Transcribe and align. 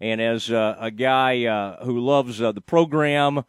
And 0.00 0.20
as 0.20 0.50
uh, 0.50 0.76
a 0.78 0.90
guy 0.90 1.44
uh, 1.44 1.84
who 1.84 2.00
loves 2.00 2.40
uh, 2.40 2.52
the 2.52 2.62
program, 2.62 3.44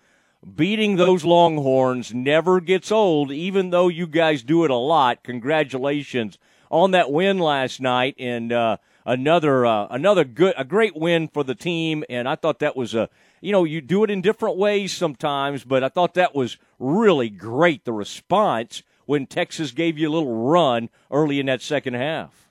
beating 0.55 0.97
those 0.97 1.23
Longhorns 1.23 2.13
never 2.13 2.59
gets 2.59 2.91
old, 2.91 3.31
even 3.31 3.69
though 3.69 3.87
you 3.87 4.05
guys 4.05 4.43
do 4.43 4.65
it 4.65 4.71
a 4.71 4.75
lot. 4.75 5.23
Congratulations 5.23 6.37
on 6.69 6.91
that 6.91 7.11
win 7.11 7.39
last 7.39 7.79
night, 7.79 8.15
and 8.17 8.51
uh, 8.51 8.77
another 9.05 9.65
uh, 9.65 9.87
another 9.89 10.23
good 10.23 10.53
a 10.57 10.65
great 10.65 10.95
win 10.95 11.27
for 11.27 11.43
the 11.43 11.55
team. 11.55 12.03
And 12.09 12.27
I 12.27 12.35
thought 12.35 12.59
that 12.59 12.75
was 12.75 12.95
a 12.95 13.09
you 13.39 13.51
know 13.51 13.63
you 13.63 13.81
do 13.81 14.03
it 14.03 14.09
in 14.09 14.21
different 14.21 14.57
ways 14.57 14.91
sometimes, 14.91 15.63
but 15.63 15.83
I 15.83 15.89
thought 15.89 16.15
that 16.15 16.35
was 16.35 16.57
really 16.79 17.29
great. 17.29 17.85
The 17.85 17.93
response 17.93 18.83
when 19.05 19.25
Texas 19.25 19.71
gave 19.71 19.97
you 19.97 20.09
a 20.09 20.11
little 20.11 20.47
run 20.47 20.89
early 21.11 21.39
in 21.39 21.45
that 21.45 21.61
second 21.61 21.93
half. 21.93 22.49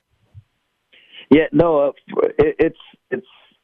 Yeah, 1.29 1.45
no, 1.51 1.79
uh, 1.79 1.91
it, 2.37 2.55
it's 2.59 2.79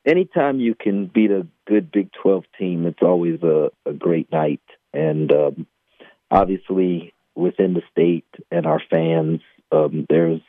anytime 0.07 0.59
you 0.59 0.73
can 0.73 1.05
beat 1.07 1.29
a 1.29 1.45
good 1.67 1.91
Big 1.91 2.09
Twelve 2.13 2.45
team, 2.57 2.85
it's 2.85 3.02
always 3.02 3.43
a, 3.43 3.70
a 3.85 3.93
great 3.93 4.31
night, 4.31 4.61
and 4.93 5.31
um, 5.31 5.67
obviously 6.31 7.13
within 7.35 7.73
the 7.73 7.84
state 7.91 8.25
and 8.49 8.65
our 8.65 8.81
fans, 8.89 9.41
um, 9.71 10.07
there's 10.09 10.41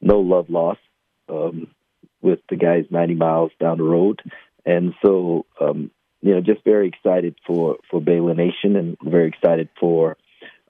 no 0.00 0.18
love 0.20 0.46
lost 0.48 0.80
um, 1.28 1.68
with 2.20 2.40
the 2.48 2.56
guys 2.56 2.84
90 2.90 3.14
miles 3.14 3.52
down 3.60 3.78
the 3.78 3.84
road, 3.84 4.20
and 4.64 4.94
so 5.04 5.46
um, 5.60 5.90
you 6.22 6.34
know, 6.34 6.40
just 6.40 6.64
very 6.64 6.88
excited 6.88 7.36
for 7.46 7.76
for 7.90 8.00
Baylor 8.00 8.34
Nation, 8.34 8.76
and 8.76 8.96
very 9.02 9.28
excited 9.28 9.68
for 9.78 10.16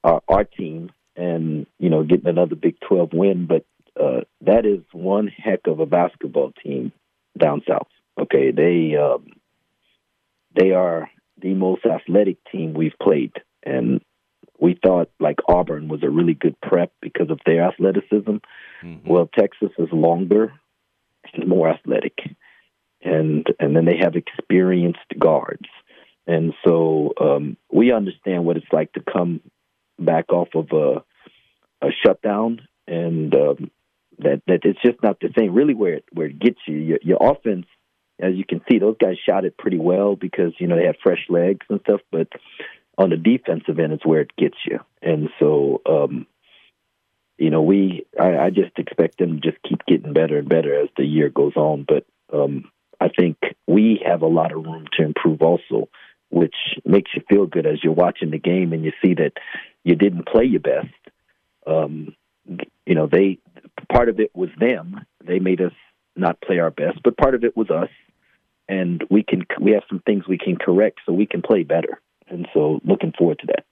our, 0.02 0.20
our 0.28 0.44
team, 0.44 0.90
and 1.16 1.66
you 1.78 1.88
know, 1.88 2.02
getting 2.02 2.28
another 2.28 2.56
Big 2.56 2.78
12 2.80 3.10
win, 3.12 3.46
but 3.46 3.64
uh, 4.00 4.20
that 4.42 4.66
is 4.66 4.80
one 4.92 5.28
heck 5.28 5.66
of 5.66 5.80
a 5.80 5.86
basketball 5.86 6.52
team 6.62 6.92
down 7.38 7.62
south. 7.68 7.88
Okay, 8.20 8.50
they 8.50 8.96
um, 8.96 9.26
they 10.54 10.72
are 10.72 11.10
the 11.40 11.54
most 11.54 11.86
athletic 11.86 12.36
team 12.50 12.74
we've 12.74 12.98
played, 13.02 13.32
and 13.62 14.00
we 14.58 14.78
thought 14.84 15.10
like 15.18 15.38
Auburn 15.48 15.88
was 15.88 16.02
a 16.02 16.10
really 16.10 16.34
good 16.34 16.60
prep 16.60 16.92
because 17.00 17.30
of 17.30 17.40
their 17.46 17.62
athleticism. 17.62 18.36
Mm-hmm. 18.82 19.08
Well, 19.08 19.28
Texas 19.38 19.70
is 19.78 19.88
longer 19.92 20.52
and 21.32 21.48
more 21.48 21.68
athletic, 21.68 22.18
and 23.02 23.46
and 23.58 23.74
then 23.74 23.86
they 23.86 23.98
have 24.02 24.16
experienced 24.16 24.98
guards, 25.18 25.68
and 26.26 26.52
so 26.66 27.14
um, 27.20 27.56
we 27.72 27.92
understand 27.92 28.44
what 28.44 28.56
it's 28.56 28.72
like 28.72 28.92
to 28.92 29.00
come 29.00 29.40
back 29.98 30.30
off 30.32 30.48
of 30.54 30.68
a 30.72 31.02
a 31.82 31.90
shutdown 32.04 32.60
and 32.86 33.34
um, 33.34 33.70
that 34.18 34.42
that 34.46 34.60
it's 34.64 34.82
just 34.84 35.02
not 35.02 35.20
the 35.20 35.30
same. 35.38 35.54
Really, 35.54 35.74
where 35.74 35.94
it 35.94 36.04
where 36.12 36.26
it 36.26 36.38
gets 36.38 36.58
you, 36.66 36.76
your, 36.76 36.98
your 37.02 37.18
offense, 37.20 37.66
as 38.22 38.34
you 38.34 38.44
can 38.44 38.60
see, 38.70 38.78
those 38.78 38.96
guys 39.00 39.16
shot 39.28 39.44
it 39.44 39.58
pretty 39.58 39.78
well 39.78 40.16
because 40.16 40.52
you 40.58 40.66
know 40.66 40.76
they 40.76 40.86
had 40.86 40.96
fresh 41.02 41.24
legs 41.28 41.66
and 41.68 41.80
stuff. 41.80 42.00
But 42.10 42.28
on 42.98 43.10
the 43.10 43.16
defensive 43.16 43.78
end, 43.78 43.92
it's 43.92 44.06
where 44.06 44.20
it 44.20 44.36
gets 44.36 44.56
you. 44.66 44.78
And 45.02 45.30
so, 45.38 45.80
um, 45.86 46.26
you 47.38 47.50
know, 47.50 47.62
we 47.62 48.06
I, 48.18 48.36
I 48.36 48.50
just 48.50 48.78
expect 48.78 49.18
them 49.18 49.40
to 49.40 49.50
just 49.50 49.62
keep 49.62 49.84
getting 49.86 50.12
better 50.12 50.38
and 50.38 50.48
better 50.48 50.80
as 50.80 50.88
the 50.96 51.04
year 51.04 51.30
goes 51.30 51.56
on. 51.56 51.86
But 51.88 52.04
um, 52.32 52.70
I 53.00 53.08
think 53.08 53.38
we 53.66 54.02
have 54.06 54.22
a 54.22 54.26
lot 54.26 54.52
of 54.52 54.64
room 54.64 54.86
to 54.98 55.04
improve 55.04 55.40
also, 55.40 55.88
which 56.28 56.56
makes 56.84 57.10
you 57.14 57.22
feel 57.28 57.46
good 57.46 57.66
as 57.66 57.82
you're 57.82 57.92
watching 57.92 58.30
the 58.30 58.38
game 58.38 58.72
and 58.72 58.84
you 58.84 58.92
see 59.02 59.14
that 59.14 59.32
you 59.82 59.94
didn't 59.94 60.28
play 60.28 60.44
your 60.44 60.60
best. 60.60 60.88
Um, 61.66 62.14
you 62.84 62.94
know, 62.94 63.06
they 63.06 63.38
part 63.90 64.08
of 64.08 64.20
it 64.20 64.30
was 64.34 64.50
them. 64.58 65.06
They 65.24 65.38
made 65.38 65.60
us 65.60 65.72
not 66.16 66.40
play 66.40 66.58
our 66.58 66.70
best, 66.70 67.02
but 67.02 67.16
part 67.16 67.34
of 67.34 67.44
it 67.44 67.56
was 67.56 67.70
us. 67.70 67.88
And 68.70 69.02
we 69.10 69.24
can 69.24 69.44
we 69.60 69.72
have 69.72 69.82
some 69.88 70.00
things 70.06 70.28
we 70.28 70.38
can 70.38 70.56
correct 70.56 71.00
so 71.04 71.12
we 71.12 71.26
can 71.26 71.42
play 71.42 71.64
better. 71.64 72.00
And 72.28 72.46
so, 72.54 72.80
looking 72.84 73.12
forward 73.18 73.40
to 73.40 73.46
that. 73.48 73.64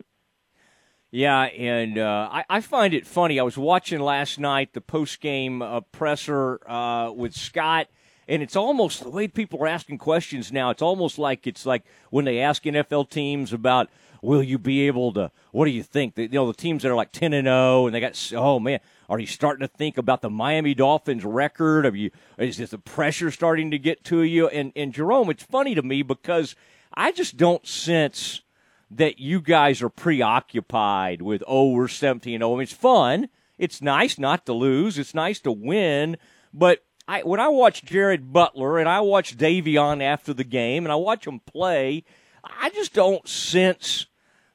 Yeah, 1.11 1.43
and 1.43 1.97
uh, 1.97 2.29
I, 2.31 2.45
I, 2.51 2.61
find 2.61 2.93
it 2.93 3.07
funny. 3.07 3.39
I 3.41 3.43
was 3.43 3.57
watching 3.57 4.01
last 4.01 4.39
night 4.39 4.75
the 4.75 4.81
post 4.83 5.21
game 5.21 5.63
uh, 5.63 5.81
presser 5.81 6.61
uh, 6.69 7.13
with 7.13 7.35
Scott, 7.35 7.87
and 8.29 8.43
it's 8.43 8.57
almost 8.57 9.03
the 9.03 9.11
way 9.11 9.27
people 9.27 9.63
are 9.63 9.67
asking 9.67 9.99
questions 9.99 10.53
now. 10.53 10.71
It's 10.71 10.83
almost 10.83 11.19
like 11.19 11.47
it's 11.47 11.65
like 11.65 11.85
when 12.11 12.27
they 12.27 12.41
ask 12.41 12.63
NFL 12.63 13.09
teams 13.09 13.53
about 13.53 13.89
will 14.21 14.43
you 14.43 14.59
be 14.59 14.87
able 14.87 15.13
to? 15.15 15.31
What 15.53 15.65
do 15.65 15.71
you 15.71 15.83
think? 15.83 16.15
The, 16.15 16.23
you 16.25 16.29
know, 16.29 16.47
the 16.47 16.53
teams 16.53 16.83
that 16.83 16.91
are 16.91 16.95
like 16.95 17.13
ten 17.13 17.33
and 17.33 17.47
zero, 17.47 17.57
oh, 17.57 17.87
and 17.87 17.95
they 17.95 18.01
got 18.01 18.33
oh 18.37 18.61
man, 18.61 18.81
are 19.09 19.19
you 19.19 19.27
starting 19.27 19.67
to 19.67 19.73
think 19.73 19.97
about 19.97 20.21
the 20.21 20.31
Miami 20.31 20.75
Dolphins 20.75 21.25
record? 21.25 21.87
Have 21.87 21.97
you 21.97 22.11
is 22.37 22.59
this 22.59 22.71
the 22.71 22.79
pressure 22.79 23.31
starting 23.31 23.71
to 23.71 23.79
get 23.79 24.05
to 24.05 24.23
you? 24.23 24.49
And 24.49 24.73
and 24.77 24.93
Jerome, 24.93 25.31
it's 25.31 25.45
funny 25.45 25.75
to 25.75 25.83
me 25.83 26.03
because 26.03 26.55
I 26.93 27.13
just 27.13 27.37
don't 27.37 27.67
sense 27.67 28.43
that 28.91 29.19
you 29.19 29.41
guys 29.41 29.83
are 29.83 29.91
preoccupied 29.91 31.23
with 31.23 31.43
oh 31.47 31.71
we're 31.71 31.89
seventeen 31.89 32.43
oh. 32.43 32.53
I 32.53 32.57
mean, 32.57 32.63
it's 32.65 32.73
fun. 32.73 33.29
It's 33.57 33.83
nice 33.83 34.19
not 34.19 34.47
to 34.47 34.53
lose. 34.53 34.99
It's 34.99 35.15
nice 35.15 35.41
to 35.41 35.51
win, 35.51 36.17
but 36.53 36.85
I, 37.09 37.23
when 37.23 37.41
I 37.41 37.49
watch 37.49 37.83
Jared 37.85 38.33
Butler 38.33 38.79
and 38.79 38.89
I 38.89 39.01
watch 39.01 39.37
Davion 39.37 40.03
after 40.03 40.35
the 40.35 40.45
game 40.45 40.85
and 40.85 40.93
I 40.93 40.97
watch 40.97 41.25
them 41.25 41.41
play, 41.41 42.05
I 42.45 42.71
just 42.71 42.93
don't 42.93 43.27
sense 43.27 44.07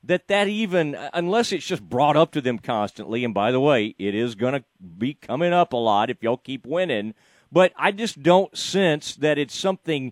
that 0.03 0.27
that 0.27 0.47
even 0.47 0.97
unless 1.13 1.51
it's 1.51 1.65
just 1.65 1.81
brought 1.81 2.15
up 2.15 2.31
to 2.33 2.41
them 2.41 2.59
constantly 2.59 3.23
and 3.23 3.33
by 3.33 3.51
the 3.51 3.59
way 3.59 3.95
it 3.97 4.13
is 4.13 4.35
going 4.35 4.53
to 4.53 4.63
be 4.97 5.13
coming 5.13 5.53
up 5.53 5.71
a 5.71 5.77
lot 5.77 6.09
if 6.09 6.21
y'all 6.21 6.35
keep 6.35 6.65
winning 6.67 7.13
but 7.49 7.71
i 7.77 7.89
just 7.89 8.21
don't 8.21 8.57
sense 8.57 9.15
that 9.15 9.37
it's 9.37 9.55
something 9.55 10.11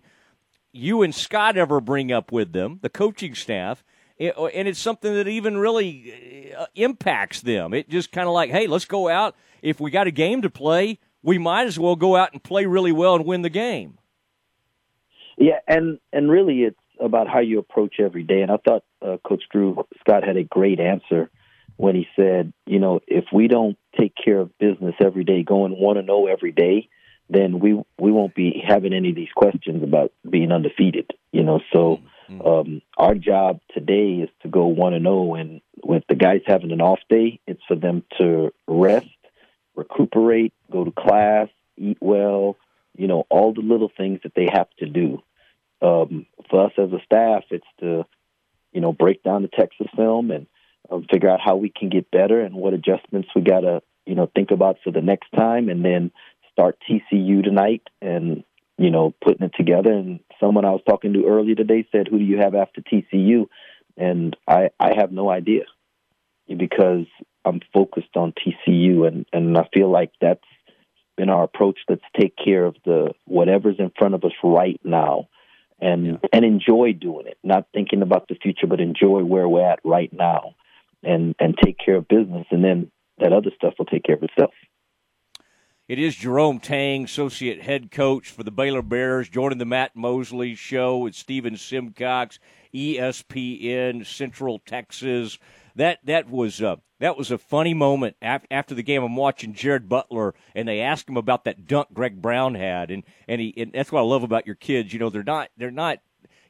you 0.72 1.02
and 1.02 1.14
scott 1.14 1.58
ever 1.58 1.78
bring 1.78 2.10
up 2.10 2.32
with 2.32 2.54
them 2.54 2.78
the 2.80 2.88
coaching 2.88 3.34
staff 3.34 3.84
and 4.18 4.68
it's 4.68 4.78
something 4.78 5.14
that 5.14 5.26
even 5.26 5.58
really 5.58 6.52
uh, 6.56 6.66
impacts 6.74 7.40
them. 7.40 7.74
It 7.74 7.88
just 7.88 8.12
kind 8.12 8.28
of 8.28 8.34
like 8.34 8.50
hey 8.50 8.66
let's 8.66 8.84
go 8.84 9.08
out. 9.08 9.34
If 9.62 9.80
we 9.80 9.90
got 9.90 10.06
a 10.06 10.12
game 10.12 10.42
to 10.42 10.50
play 10.50 10.98
we 11.22 11.38
might 11.38 11.66
as 11.66 11.78
well 11.78 11.96
go 11.96 12.16
out 12.16 12.32
and 12.32 12.42
play 12.42 12.66
really 12.66 12.92
well 12.92 13.14
and 13.14 13.24
win 13.24 13.42
the 13.42 13.50
game 13.50 13.98
yeah 15.38 15.58
and 15.66 15.98
and 16.12 16.30
really 16.30 16.62
it's 16.62 16.76
about 17.02 17.28
how 17.28 17.40
you 17.40 17.58
approach 17.58 17.96
every 17.98 18.22
day. 18.22 18.42
And 18.42 18.50
I 18.50 18.56
thought 18.56 18.84
uh, 19.02 19.16
Coach 19.26 19.44
Drew 19.50 19.84
Scott 20.00 20.24
had 20.24 20.36
a 20.36 20.44
great 20.44 20.80
answer 20.80 21.30
when 21.76 21.94
he 21.94 22.06
said, 22.16 22.52
you 22.66 22.78
know, 22.78 23.00
if 23.06 23.24
we 23.32 23.48
don't 23.48 23.76
take 23.98 24.12
care 24.22 24.38
of 24.38 24.56
business 24.58 24.94
every 25.00 25.24
day, 25.24 25.42
going 25.42 25.72
one 25.78 25.96
to 25.96 26.02
know 26.02 26.26
every 26.26 26.52
day, 26.52 26.88
then 27.28 27.58
we 27.58 27.74
we 27.98 28.12
won't 28.12 28.34
be 28.34 28.62
having 28.66 28.92
any 28.92 29.10
of 29.10 29.16
these 29.16 29.32
questions 29.34 29.82
about 29.82 30.12
being 30.28 30.52
undefeated. 30.52 31.10
You 31.32 31.42
know, 31.42 31.60
so 31.72 32.00
mm-hmm. 32.30 32.46
um, 32.46 32.82
our 32.96 33.14
job 33.14 33.60
today 33.74 34.22
is 34.22 34.30
to 34.42 34.48
go 34.48 34.66
one 34.66 34.94
and 34.94 35.04
zero, 35.04 35.34
and 35.34 35.60
with 35.82 36.04
the 36.08 36.14
guys 36.14 36.42
having 36.46 36.72
an 36.72 36.80
off 36.80 37.00
day, 37.08 37.40
it's 37.46 37.62
for 37.66 37.74
them 37.74 38.04
to 38.18 38.52
rest, 38.66 39.08
recuperate, 39.74 40.52
go 40.70 40.84
to 40.84 40.92
class, 40.92 41.48
eat 41.76 41.98
well. 42.00 42.56
You 42.96 43.08
know, 43.08 43.24
all 43.30 43.54
the 43.54 43.62
little 43.62 43.90
things 43.96 44.20
that 44.22 44.34
they 44.34 44.46
have 44.52 44.68
to 44.78 44.86
do 44.86 45.22
um, 45.80 46.26
for 46.48 46.66
us 46.66 46.72
as 46.78 46.92
a 46.92 47.02
staff, 47.04 47.44
it's 47.50 47.66
to 47.80 48.04
you 48.72 48.80
know 48.80 48.92
break 48.92 49.22
down 49.22 49.42
the 49.42 49.48
Texas 49.48 49.88
film 49.96 50.30
and 50.30 50.46
um, 50.90 51.06
figure 51.10 51.28
out 51.28 51.40
how 51.44 51.56
we 51.56 51.70
can 51.70 51.88
get 51.88 52.10
better 52.10 52.40
and 52.40 52.54
what 52.54 52.74
adjustments 52.74 53.28
we 53.34 53.42
got 53.42 53.60
to 53.60 53.82
you 54.06 54.14
know 54.14 54.30
think 54.34 54.50
about 54.50 54.76
for 54.84 54.90
the 54.90 55.00
next 55.00 55.30
time, 55.36 55.68
and 55.68 55.84
then 55.84 56.10
start 56.52 56.78
TCU 56.88 57.42
tonight 57.42 57.82
and 58.00 58.44
you 58.78 58.90
know 58.90 59.14
putting 59.24 59.46
it 59.46 59.52
together. 59.56 59.92
And 59.92 60.20
someone 60.38 60.64
I 60.64 60.70
was 60.70 60.82
talking 60.88 61.12
to 61.14 61.26
earlier 61.26 61.54
today 61.54 61.86
said, 61.90 62.08
"Who 62.08 62.18
do 62.18 62.24
you 62.24 62.38
have 62.38 62.54
after 62.54 62.80
TCU?" 62.80 63.48
And 63.96 64.36
I 64.46 64.70
I 64.78 64.94
have 64.96 65.12
no 65.12 65.30
idea 65.30 65.64
because 66.46 67.06
I'm 67.44 67.60
focused 67.72 68.16
on 68.16 68.32
TCU, 68.32 69.06
and 69.06 69.26
and 69.32 69.56
I 69.56 69.68
feel 69.72 69.90
like 69.90 70.12
that's 70.20 70.40
been 71.16 71.28
our 71.28 71.44
approach. 71.44 71.78
Let's 71.88 72.02
take 72.18 72.34
care 72.42 72.64
of 72.64 72.76
the 72.84 73.12
whatever's 73.26 73.76
in 73.78 73.92
front 73.98 74.14
of 74.14 74.24
us 74.24 74.32
right 74.42 74.80
now 74.84 75.28
and 75.80 76.06
yeah. 76.06 76.16
and 76.32 76.44
enjoy 76.44 76.92
doing 76.92 77.26
it, 77.26 77.38
not 77.42 77.66
thinking 77.74 78.02
about 78.02 78.28
the 78.28 78.36
future, 78.36 78.66
but 78.66 78.80
enjoy 78.80 79.22
where 79.24 79.48
we're 79.48 79.68
at 79.68 79.80
right 79.84 80.12
now, 80.12 80.54
and 81.02 81.34
and 81.38 81.56
take 81.62 81.76
care 81.84 81.96
of 81.96 82.08
business, 82.08 82.46
and 82.50 82.64
then 82.64 82.90
that 83.18 83.32
other 83.32 83.50
stuff 83.54 83.74
will 83.78 83.86
take 83.86 84.04
care 84.04 84.16
of 84.16 84.22
itself. 84.22 84.54
It 85.88 85.98
is 85.98 86.14
Jerome 86.14 86.60
Tang, 86.60 87.04
associate 87.04 87.62
head 87.62 87.90
coach 87.90 88.30
for 88.30 88.44
the 88.44 88.52
Baylor 88.52 88.82
Bears, 88.82 89.28
joining 89.28 89.58
the 89.58 89.66
Matt 89.66 89.96
Mosley 89.96 90.54
show 90.54 90.98
with 90.98 91.14
Stephen 91.14 91.56
Simcox, 91.56 92.38
ESPN 92.74 94.06
Central 94.06 94.58
Texas. 94.60 95.38
That 95.74 96.00
that 96.04 96.28
was 96.28 96.62
uh, 96.62 96.76
that 97.00 97.16
was 97.16 97.30
a 97.30 97.38
funny 97.38 97.74
moment 97.74 98.16
after 98.22 98.74
the 98.74 98.82
game. 98.82 99.02
I'm 99.02 99.16
watching 99.16 99.54
Jared 99.54 99.88
Butler, 99.88 100.34
and 100.54 100.68
they 100.68 100.80
asked 100.80 101.08
him 101.08 101.16
about 101.16 101.44
that 101.44 101.66
dunk 101.66 101.88
Greg 101.92 102.20
Brown 102.20 102.54
had, 102.54 102.90
and 102.90 103.04
and 103.26 103.40
he 103.40 103.54
and 103.56 103.72
that's 103.72 103.90
what 103.90 104.00
I 104.00 104.04
love 104.04 104.22
about 104.22 104.46
your 104.46 104.54
kids. 104.54 104.92
You 104.92 104.98
know, 104.98 105.10
they're 105.10 105.22
not 105.22 105.50
they're 105.56 105.70
not 105.70 106.00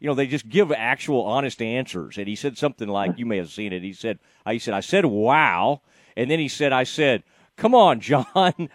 you 0.02 0.08
know, 0.08 0.14
they 0.16 0.26
just 0.26 0.48
give 0.48 0.72
actual 0.72 1.22
honest 1.22 1.62
answers. 1.62 2.18
And 2.18 2.26
he 2.26 2.34
said 2.34 2.58
something 2.58 2.88
like, 2.88 3.18
you 3.18 3.24
may 3.24 3.36
have 3.36 3.52
seen 3.52 3.72
it. 3.72 3.84
He 3.84 3.92
said, 3.92 4.18
I 4.44 4.58
said, 4.58 4.74
I 4.74 4.80
said, 4.80 5.04
wow. 5.04 5.80
And 6.16 6.28
then 6.28 6.40
he 6.40 6.48
said, 6.48 6.72
I 6.72 6.82
said, 6.82 7.22
come 7.56 7.72
on, 7.72 8.00
John. 8.00 8.24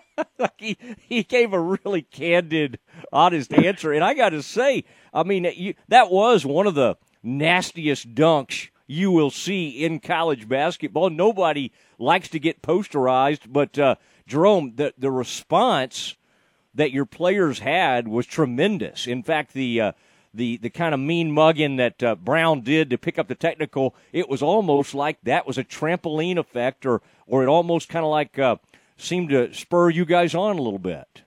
he 0.58 0.76
he 0.96 1.22
gave 1.22 1.52
a 1.52 1.60
really 1.60 2.02
candid, 2.02 2.78
honest 3.12 3.52
answer, 3.52 3.92
and 3.92 4.04
I 4.04 4.14
got 4.14 4.30
to 4.30 4.42
say, 4.42 4.84
I 5.12 5.22
mean, 5.22 5.44
you, 5.56 5.74
that 5.88 6.10
was 6.10 6.44
one 6.44 6.66
of 6.66 6.74
the 6.74 6.96
nastiest 7.22 8.14
dunks 8.14 8.68
you 8.86 9.10
will 9.10 9.30
see 9.30 9.68
in 9.84 10.00
college 10.00 10.48
basketball. 10.48 11.10
Nobody 11.10 11.72
likes 11.98 12.28
to 12.28 12.38
get 12.38 12.62
posterized, 12.62 13.42
but 13.48 13.78
uh, 13.78 13.96
Jerome, 14.26 14.74
the 14.76 14.94
the 14.98 15.10
response 15.10 16.16
that 16.74 16.92
your 16.92 17.06
players 17.06 17.60
had 17.60 18.08
was 18.08 18.26
tremendous. 18.26 19.06
In 19.06 19.22
fact, 19.22 19.52
the 19.52 19.80
uh, 19.80 19.92
the 20.34 20.56
the 20.58 20.70
kind 20.70 20.94
of 20.94 21.00
mean 21.00 21.30
mugging 21.32 21.76
that 21.76 22.02
uh, 22.02 22.14
Brown 22.16 22.62
did 22.62 22.90
to 22.90 22.98
pick 22.98 23.18
up 23.18 23.28
the 23.28 23.34
technical, 23.34 23.94
it 24.12 24.28
was 24.28 24.42
almost 24.42 24.94
like 24.94 25.18
that 25.22 25.46
was 25.46 25.58
a 25.58 25.64
trampoline 25.64 26.38
effect, 26.38 26.86
or 26.86 27.02
or 27.26 27.42
it 27.42 27.48
almost 27.48 27.88
kind 27.88 28.04
of 28.04 28.10
like 28.10 28.38
uh, 28.38 28.56
seemed 29.02 29.30
to 29.30 29.52
spur 29.52 29.90
you 29.90 30.04
guys 30.04 30.34
on 30.34 30.58
a 30.58 30.62
little 30.62 30.78
bit. 30.78 31.22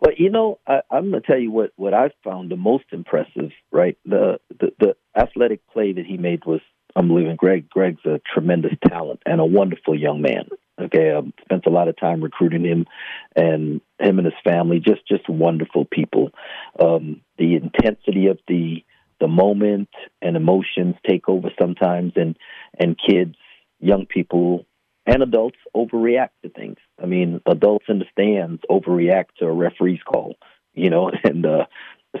Well, 0.00 0.12
you 0.16 0.30
know, 0.30 0.58
I, 0.66 0.80
I'm 0.90 1.10
going 1.10 1.22
to 1.22 1.26
tell 1.26 1.38
you 1.38 1.50
what 1.50 1.72
what 1.76 1.94
I 1.94 2.10
found 2.22 2.50
the 2.50 2.56
most 2.56 2.84
impressive. 2.92 3.50
Right, 3.70 3.96
the, 4.04 4.38
the 4.48 4.72
the 4.78 4.96
athletic 5.16 5.66
play 5.68 5.92
that 5.92 6.06
he 6.06 6.16
made 6.16 6.44
was 6.44 6.60
unbelievable. 6.96 7.36
Greg 7.36 7.68
Greg's 7.68 8.04
a 8.04 8.20
tremendous 8.32 8.72
talent 8.86 9.22
and 9.24 9.40
a 9.40 9.44
wonderful 9.44 9.98
young 9.98 10.20
man. 10.20 10.48
Okay, 10.80 11.12
I 11.12 11.20
spent 11.42 11.66
a 11.66 11.70
lot 11.70 11.88
of 11.88 11.96
time 11.96 12.20
recruiting 12.20 12.64
him, 12.64 12.86
and 13.36 13.80
him 14.00 14.18
and 14.18 14.26
his 14.26 14.34
family, 14.42 14.80
just 14.80 15.06
just 15.06 15.28
wonderful 15.28 15.84
people. 15.84 16.30
Um, 16.78 17.20
the 17.38 17.54
intensity 17.54 18.26
of 18.26 18.38
the 18.48 18.84
the 19.20 19.28
moment 19.28 19.88
and 20.20 20.36
emotions 20.36 20.96
take 21.08 21.28
over 21.28 21.48
sometimes, 21.58 22.12
and 22.16 22.36
and 22.78 22.98
kids, 22.98 23.36
young 23.80 24.06
people, 24.06 24.66
and 25.06 25.22
adults 25.22 25.58
overreact 25.74 26.30
to 26.42 26.48
things. 26.48 26.78
I 27.02 27.06
mean, 27.06 27.40
adults 27.46 27.86
in 27.88 27.98
the 27.98 28.06
stands 28.12 28.62
overreact 28.70 29.36
to 29.38 29.46
a 29.46 29.52
referee's 29.52 30.02
call, 30.02 30.36
you 30.72 30.90
know, 30.90 31.10
and 31.24 31.44
uh, 31.44 31.66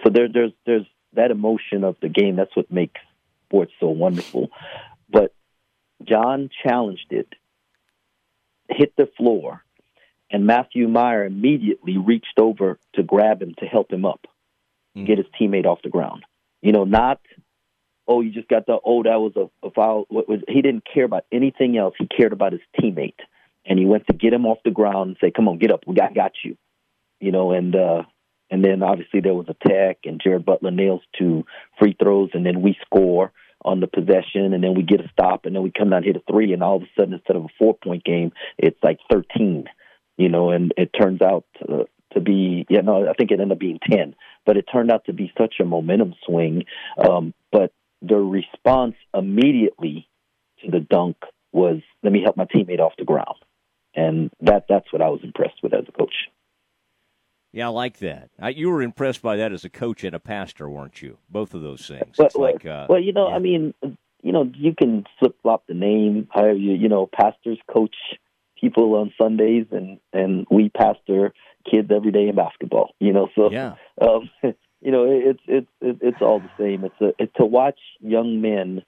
so 0.02 0.10
there, 0.10 0.28
there's 0.28 0.52
there's 0.66 0.86
that 1.14 1.30
emotion 1.30 1.84
of 1.84 1.96
the 2.00 2.08
game. 2.08 2.36
That's 2.36 2.54
what 2.56 2.70
makes 2.70 3.00
sports 3.46 3.72
so 3.80 3.88
wonderful. 3.88 4.50
But 5.08 5.32
John 6.02 6.50
challenged 6.64 7.06
it 7.10 7.28
hit 8.68 8.94
the 8.96 9.08
floor, 9.16 9.62
and 10.30 10.46
Matthew 10.46 10.88
Mayer 10.88 11.24
immediately 11.24 11.98
reached 11.98 12.38
over 12.38 12.78
to 12.94 13.02
grab 13.02 13.42
him 13.42 13.54
to 13.58 13.66
help 13.66 13.92
him 13.92 14.04
up, 14.04 14.26
mm. 14.96 15.06
get 15.06 15.18
his 15.18 15.26
teammate 15.40 15.66
off 15.66 15.82
the 15.82 15.90
ground. 15.90 16.24
You 16.62 16.72
know, 16.72 16.84
not 16.84 17.20
oh 18.06 18.20
you 18.20 18.30
just 18.30 18.48
got 18.48 18.66
the 18.66 18.78
oh 18.84 19.02
that 19.02 19.20
was 19.20 19.32
a, 19.36 19.66
a 19.66 19.70
foul. 19.70 20.06
What 20.08 20.28
was 20.28 20.40
he 20.48 20.62
didn't 20.62 20.84
care 20.92 21.04
about 21.04 21.24
anything 21.32 21.76
else. 21.76 21.94
He 21.98 22.06
cared 22.06 22.32
about 22.32 22.52
his 22.52 22.60
teammate, 22.78 23.20
and 23.66 23.78
he 23.78 23.86
went 23.86 24.06
to 24.06 24.16
get 24.16 24.32
him 24.32 24.46
off 24.46 24.58
the 24.64 24.70
ground 24.70 25.08
and 25.08 25.16
say, 25.20 25.30
"Come 25.34 25.48
on, 25.48 25.58
get 25.58 25.72
up. 25.72 25.84
We 25.86 25.94
got 25.94 26.14
got 26.14 26.32
you." 26.44 26.56
You 27.20 27.32
know, 27.32 27.52
and 27.52 27.74
uh, 27.74 28.02
and 28.50 28.64
then 28.64 28.82
obviously 28.82 29.20
there 29.20 29.34
was 29.34 29.48
a 29.48 29.68
tech, 29.68 29.98
and 30.04 30.20
Jared 30.22 30.44
Butler 30.44 30.70
nails 30.70 31.02
two 31.18 31.44
free 31.78 31.96
throws, 32.00 32.30
and 32.34 32.44
then 32.44 32.62
we 32.62 32.76
score 32.84 33.32
on 33.64 33.80
the 33.80 33.86
possession, 33.86 34.52
and 34.52 34.62
then 34.62 34.74
we 34.74 34.82
get 34.82 35.00
a 35.00 35.08
stop, 35.08 35.46
and 35.46 35.54
then 35.54 35.62
we 35.62 35.72
come 35.76 35.90
down 35.90 36.02
hit 36.02 36.16
a 36.16 36.22
three, 36.30 36.52
and 36.52 36.62
all 36.62 36.76
of 36.76 36.82
a 36.82 36.86
sudden, 36.96 37.14
instead 37.14 37.36
of 37.36 37.44
a 37.44 37.48
four 37.58 37.74
point 37.74 38.04
game, 38.04 38.32
it's 38.58 38.78
like 38.82 38.98
13, 39.10 39.64
you 40.18 40.28
know, 40.28 40.50
and 40.50 40.72
it 40.76 40.90
turns 40.98 41.22
out 41.22 41.44
to, 41.58 41.86
to 42.12 42.20
be, 42.20 42.66
yeah, 42.68 42.82
no, 42.82 43.08
I 43.08 43.14
think 43.14 43.30
it 43.30 43.40
ended 43.40 43.52
up 43.52 43.58
being 43.58 43.78
10, 43.90 44.14
but 44.44 44.56
it 44.56 44.66
turned 44.70 44.92
out 44.92 45.06
to 45.06 45.12
be 45.12 45.32
such 45.38 45.54
a 45.60 45.64
momentum 45.64 46.14
swing. 46.26 46.64
Um, 46.98 47.32
but 47.50 47.72
the 48.06 48.16
response 48.16 48.94
immediately 49.12 50.08
to 50.64 50.70
the 50.70 50.80
dunk 50.80 51.16
was, 51.52 51.80
let 52.02 52.12
me 52.12 52.22
help 52.22 52.36
my 52.36 52.44
teammate 52.46 52.80
off 52.80 52.92
the 52.98 53.04
ground. 53.04 53.36
And 53.94 54.30
that 54.40 54.66
that's 54.68 54.92
what 54.92 55.02
I 55.02 55.08
was 55.08 55.20
impressed 55.22 55.62
with 55.62 55.72
as 55.72 55.84
a 55.88 55.92
coach. 55.92 56.14
Yeah, 57.52 57.66
I 57.66 57.70
like 57.70 57.98
that. 57.98 58.30
I, 58.40 58.48
you 58.48 58.68
were 58.68 58.82
impressed 58.82 59.22
by 59.22 59.36
that 59.36 59.52
as 59.52 59.64
a 59.64 59.70
coach 59.70 60.02
and 60.02 60.14
a 60.14 60.18
pastor, 60.18 60.68
weren't 60.68 61.00
you? 61.00 61.18
Both 61.30 61.54
of 61.54 61.62
those 61.62 61.86
things. 61.86 62.16
But, 62.16 62.34
like, 62.34 62.66
uh, 62.66 62.86
well, 62.88 62.98
you 62.98 63.12
know, 63.12 63.28
yeah. 63.28 63.36
I 63.36 63.38
mean, 63.38 63.74
you 64.24 64.32
know, 64.32 64.50
you 64.56 64.74
can 64.76 65.04
flip 65.20 65.36
flop 65.42 65.64
the 65.68 65.74
name. 65.74 66.26
However, 66.32 66.54
you 66.54 66.72
you 66.72 66.88
know, 66.88 67.06
pastors 67.06 67.58
coach 67.72 67.94
people 68.60 68.94
on 68.96 69.12
Sundays, 69.20 69.66
and 69.70 70.00
and 70.12 70.48
we 70.50 70.68
pastor 70.68 71.32
kids 71.70 71.90
every 71.94 72.10
day 72.10 72.28
in 72.28 72.34
basketball. 72.34 72.90
You 72.98 73.12
know, 73.12 73.28
so 73.36 73.52
yeah. 73.52 73.74
Um, 74.00 74.30
you 74.84 74.90
know, 74.92 75.06
it's 75.08 75.40
it's 75.48 75.66
it's 75.80 76.20
all 76.20 76.40
the 76.40 76.50
same. 76.58 76.84
It's 76.84 77.00
a 77.00 77.14
it's 77.18 77.32
to 77.36 77.46
watch 77.46 77.78
young 78.00 78.42
men 78.42 78.82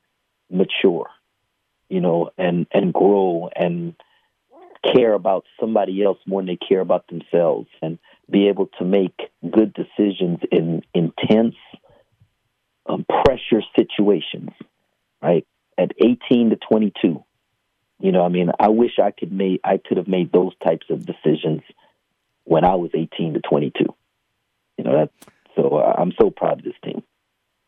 mature, 0.51 1.09
you 1.89 2.03
know, 2.03 2.29
and 2.37 2.67
and 2.71 2.93
grow 2.93 3.49
and 3.57 3.95
care 4.95 5.15
about 5.15 5.47
somebody 5.59 6.05
else 6.05 6.19
more 6.27 6.43
than 6.43 6.49
they 6.49 6.59
care 6.69 6.81
about 6.81 7.07
themselves, 7.09 7.69
and 7.81 7.99
be 8.31 8.49
able 8.49 8.67
to 8.79 8.85
make 8.85 9.19
good 9.51 9.73
decisions 9.73 10.41
in 10.53 10.83
intense 10.93 11.55
um, 12.85 13.07
pressure 13.25 13.63
situations, 13.75 14.51
right? 15.23 15.47
At 15.79 15.93
18 15.99 16.51
to 16.51 16.57
22, 16.57 17.25
you 18.01 18.13
know, 18.13 18.23
I 18.23 18.29
mean, 18.29 18.51
I 18.61 18.69
wish 18.69 18.99
I 19.03 19.13
could 19.13 19.33
make 19.33 19.63
I 19.65 19.79
could 19.79 19.97
have 19.97 20.09
made 20.09 20.31
those 20.31 20.53
types 20.63 20.89
of 20.91 21.07
decisions 21.07 21.63
when 22.45 22.67
I 22.67 22.75
was 22.75 22.91
18 22.93 23.33
to 23.33 23.41
22. 23.41 23.87
You 24.77 24.85
know 24.85 24.93
that. 24.93 25.33
So 25.57 25.77
uh, 25.77 25.95
I'm 25.99 26.13
so 26.21 26.31
proud 26.31 26.59
of 26.59 26.65
this 26.65 26.75
team. 26.85 27.03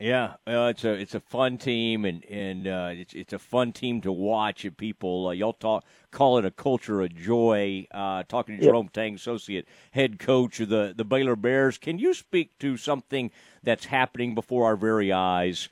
Yeah, 0.00 0.34
well, 0.46 0.68
it's 0.68 0.84
a 0.84 0.92
it's 0.92 1.16
a 1.16 1.20
fun 1.20 1.58
team, 1.58 2.04
and 2.04 2.24
and 2.26 2.68
uh, 2.68 2.90
it's 2.92 3.14
it's 3.14 3.32
a 3.32 3.38
fun 3.38 3.72
team 3.72 4.00
to 4.02 4.12
watch. 4.12 4.64
And 4.64 4.76
people, 4.76 5.26
uh, 5.26 5.32
y'all 5.32 5.54
talk 5.54 5.84
call 6.12 6.38
it 6.38 6.44
a 6.44 6.52
culture 6.52 7.00
of 7.00 7.16
joy. 7.16 7.84
Uh, 7.90 8.22
talking 8.28 8.56
to 8.56 8.64
Jerome 8.64 8.90
Tang, 8.90 9.16
associate 9.16 9.66
head 9.90 10.20
coach 10.20 10.60
of 10.60 10.68
the 10.68 10.94
the 10.96 11.04
Baylor 11.04 11.34
Bears, 11.34 11.78
can 11.78 11.98
you 11.98 12.14
speak 12.14 12.56
to 12.60 12.76
something 12.76 13.32
that's 13.64 13.86
happening 13.86 14.36
before 14.36 14.66
our 14.66 14.76
very 14.76 15.12
eyes? 15.12 15.68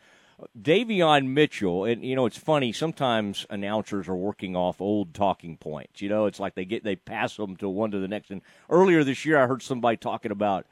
Davion 0.60 1.28
Mitchell, 1.28 1.84
and 1.84 2.04
you 2.04 2.16
know 2.16 2.26
it's 2.26 2.36
funny. 2.36 2.72
Sometimes 2.72 3.46
announcers 3.48 4.08
are 4.08 4.16
working 4.16 4.56
off 4.56 4.80
old 4.80 5.14
talking 5.14 5.56
points. 5.56 6.02
You 6.02 6.08
know, 6.08 6.26
it's 6.26 6.40
like 6.40 6.56
they 6.56 6.64
get 6.64 6.82
they 6.82 6.96
pass 6.96 7.36
them 7.36 7.56
to 7.58 7.68
one 7.68 7.92
to 7.92 8.00
the 8.00 8.08
next. 8.08 8.32
And 8.32 8.42
earlier 8.68 9.04
this 9.04 9.24
year, 9.24 9.38
I 9.38 9.46
heard 9.46 9.62
somebody 9.62 9.96
talking 9.96 10.32
about 10.32 10.66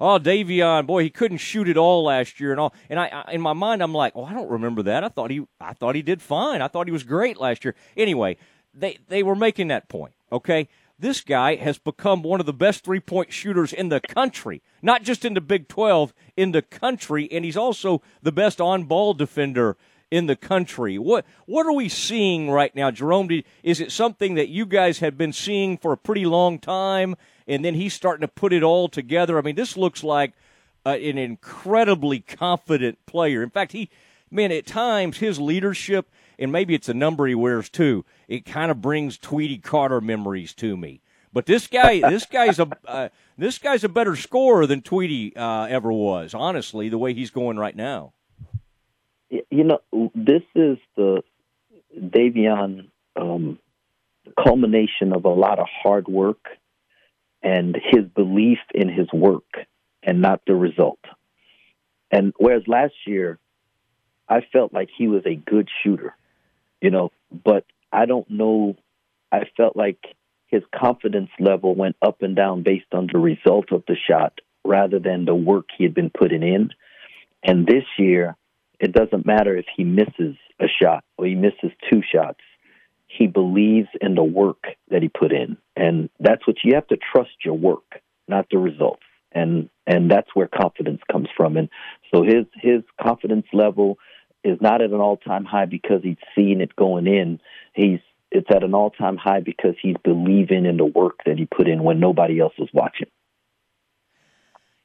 oh, 0.00 0.18
Davion, 0.18 0.86
boy, 0.86 1.02
he 1.02 1.10
couldn't 1.10 1.38
shoot 1.38 1.68
it 1.68 1.76
all 1.76 2.04
last 2.04 2.40
year 2.40 2.50
and 2.50 2.60
all. 2.60 2.74
And 2.90 2.98
I, 2.98 3.06
I, 3.06 3.32
in 3.32 3.40
my 3.40 3.52
mind, 3.52 3.82
I'm 3.82 3.94
like, 3.94 4.12
oh, 4.14 4.24
I 4.24 4.34
don't 4.34 4.50
remember 4.50 4.82
that. 4.84 5.04
I 5.04 5.08
thought 5.08 5.30
he, 5.30 5.46
I 5.60 5.72
thought 5.72 5.94
he 5.94 6.02
did 6.02 6.22
fine. 6.22 6.62
I 6.62 6.68
thought 6.68 6.86
he 6.86 6.92
was 6.92 7.04
great 7.04 7.38
last 7.38 7.64
year. 7.64 7.74
Anyway, 7.96 8.36
they, 8.74 8.98
they 9.08 9.22
were 9.22 9.34
making 9.36 9.68
that 9.68 9.88
point. 9.88 10.14
Okay. 10.30 10.68
This 10.98 11.20
guy 11.20 11.56
has 11.56 11.76
become 11.76 12.22
one 12.22 12.40
of 12.40 12.46
the 12.46 12.54
best 12.54 12.82
three 12.82 13.00
point 13.00 13.30
shooters 13.30 13.72
in 13.72 13.90
the 13.90 14.00
country, 14.00 14.62
not 14.80 15.02
just 15.02 15.26
in 15.26 15.34
the 15.34 15.42
Big 15.42 15.68
12, 15.68 16.14
in 16.38 16.52
the 16.52 16.62
country. 16.62 17.28
And 17.30 17.44
he's 17.44 17.56
also 17.56 18.00
the 18.22 18.32
best 18.32 18.62
on 18.62 18.84
ball 18.84 19.12
defender 19.12 19.76
in 20.10 20.26
the 20.26 20.36
country. 20.36 20.98
What 20.98 21.24
what 21.46 21.66
are 21.66 21.72
we 21.72 21.88
seeing 21.88 22.50
right 22.50 22.74
now, 22.74 22.90
Jerome? 22.90 23.28
Is 23.62 23.80
it 23.80 23.92
something 23.92 24.34
that 24.34 24.48
you 24.48 24.66
guys 24.66 25.00
have 25.00 25.18
been 25.18 25.32
seeing 25.32 25.76
for 25.76 25.92
a 25.92 25.98
pretty 25.98 26.26
long 26.26 26.58
time? 26.58 27.16
and 27.46 27.64
then 27.64 27.74
he's 27.74 27.94
starting 27.94 28.22
to 28.22 28.28
put 28.28 28.52
it 28.52 28.62
all 28.62 28.88
together. 28.88 29.38
I 29.38 29.42
mean, 29.42 29.56
this 29.56 29.76
looks 29.76 30.02
like 30.02 30.32
uh, 30.84 30.90
an 30.90 31.18
incredibly 31.18 32.20
confident 32.20 33.04
player. 33.06 33.42
In 33.42 33.50
fact, 33.50 33.72
he, 33.72 33.90
man, 34.30 34.52
at 34.52 34.66
times 34.66 35.18
his 35.18 35.38
leadership, 35.38 36.10
and 36.38 36.50
maybe 36.50 36.74
it's 36.74 36.88
a 36.88 36.94
number 36.94 37.26
he 37.26 37.34
wears 37.34 37.68
too, 37.68 38.04
it 38.28 38.44
kind 38.44 38.70
of 38.70 38.82
brings 38.82 39.18
Tweety 39.18 39.58
Carter 39.58 40.00
memories 40.00 40.54
to 40.54 40.76
me. 40.76 41.00
But 41.32 41.46
this 41.46 41.66
guy, 41.66 42.00
this 42.10 42.26
guy's 42.26 42.58
a 42.58 42.68
uh, 42.86 43.08
this 43.38 43.58
guy's 43.58 43.84
a 43.84 43.88
better 43.88 44.16
scorer 44.16 44.66
than 44.66 44.82
Tweety 44.82 45.36
uh, 45.36 45.66
ever 45.66 45.92
was. 45.92 46.34
Honestly, 46.34 46.88
the 46.88 46.98
way 46.98 47.14
he's 47.14 47.30
going 47.30 47.58
right 47.58 47.76
now. 47.76 48.12
You 49.30 49.64
know, 49.64 49.80
this 50.14 50.42
is 50.54 50.78
the 50.96 51.22
Davion 51.98 52.88
um, 53.16 53.58
culmination 54.42 55.12
of 55.12 55.24
a 55.24 55.30
lot 55.30 55.58
of 55.58 55.66
hard 55.82 56.08
work 56.08 56.44
and 57.42 57.76
his 57.76 58.04
belief 58.04 58.58
in 58.74 58.88
his 58.88 59.08
work 59.12 59.44
and 60.02 60.20
not 60.20 60.42
the 60.46 60.54
result. 60.54 61.00
And 62.10 62.32
whereas 62.38 62.62
last 62.66 62.94
year, 63.06 63.38
I 64.28 64.40
felt 64.52 64.72
like 64.72 64.88
he 64.96 65.08
was 65.08 65.22
a 65.26 65.34
good 65.34 65.68
shooter, 65.82 66.14
you 66.80 66.90
know, 66.90 67.10
but 67.44 67.64
I 67.92 68.06
don't 68.06 68.28
know. 68.30 68.76
I 69.30 69.44
felt 69.56 69.76
like 69.76 69.98
his 70.48 70.62
confidence 70.74 71.30
level 71.40 71.74
went 71.74 71.96
up 72.02 72.22
and 72.22 72.36
down 72.36 72.62
based 72.62 72.92
on 72.92 73.08
the 73.12 73.18
result 73.18 73.72
of 73.72 73.84
the 73.86 73.96
shot 74.08 74.38
rather 74.64 74.98
than 74.98 75.24
the 75.24 75.34
work 75.34 75.66
he 75.76 75.84
had 75.84 75.94
been 75.94 76.10
putting 76.10 76.42
in. 76.42 76.70
And 77.42 77.66
this 77.66 77.84
year, 77.98 78.36
it 78.80 78.92
doesn't 78.92 79.26
matter 79.26 79.56
if 79.56 79.66
he 79.76 79.84
misses 79.84 80.36
a 80.60 80.66
shot 80.82 81.04
or 81.18 81.26
he 81.26 81.34
misses 81.34 81.70
two 81.90 82.02
shots 82.02 82.40
he 83.06 83.26
believes 83.26 83.88
in 84.00 84.14
the 84.14 84.22
work 84.22 84.64
that 84.90 85.02
he 85.02 85.08
put 85.08 85.32
in, 85.32 85.56
and 85.76 86.10
that's 86.20 86.46
what 86.46 86.56
you 86.64 86.74
have 86.74 86.86
to 86.88 86.96
trust 86.96 87.44
your 87.44 87.54
work, 87.54 88.00
not 88.28 88.46
the 88.50 88.58
results, 88.58 89.02
and 89.32 89.68
and 89.86 90.10
that's 90.10 90.28
where 90.34 90.48
confidence 90.48 91.00
comes 91.10 91.28
from. 91.36 91.56
And 91.56 91.68
so 92.12 92.22
his 92.22 92.46
his 92.54 92.82
confidence 93.00 93.46
level 93.52 93.98
is 94.44 94.58
not 94.60 94.82
at 94.82 94.90
an 94.90 95.00
all 95.00 95.16
time 95.16 95.44
high 95.44 95.66
because 95.66 96.00
he's 96.02 96.16
seen 96.34 96.60
it 96.60 96.74
going 96.76 97.06
in. 97.06 97.40
He's 97.74 98.00
it's 98.32 98.50
at 98.50 98.64
an 98.64 98.74
all 98.74 98.90
time 98.90 99.16
high 99.16 99.40
because 99.40 99.74
he's 99.80 99.96
believing 100.02 100.66
in 100.66 100.76
the 100.76 100.84
work 100.84 101.20
that 101.26 101.38
he 101.38 101.46
put 101.46 101.68
in 101.68 101.84
when 101.84 102.00
nobody 102.00 102.40
else 102.40 102.54
was 102.58 102.68
watching. 102.72 103.08